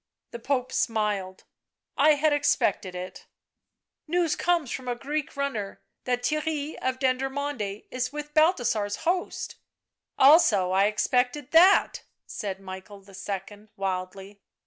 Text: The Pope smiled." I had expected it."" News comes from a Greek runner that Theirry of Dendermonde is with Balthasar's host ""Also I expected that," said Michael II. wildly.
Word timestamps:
The 0.31 0.39
Pope 0.39 0.71
smiled." 0.71 1.43
I 1.95 2.15
had 2.15 2.33
expected 2.33 2.95
it."" 2.95 3.27
News 4.17 4.35
comes 4.35 4.71
from 4.71 4.87
a 4.87 4.95
Greek 4.95 5.37
runner 5.37 5.79
that 6.05 6.23
Theirry 6.23 6.73
of 6.81 6.97
Dendermonde 6.97 7.85
is 7.91 8.11
with 8.11 8.33
Balthasar's 8.33 8.95
host 9.05 9.57
""Also 10.17 10.71
I 10.71 10.85
expected 10.85 11.51
that," 11.51 12.01
said 12.25 12.59
Michael 12.59 13.05
II. 13.07 13.67
wildly. 13.77 14.41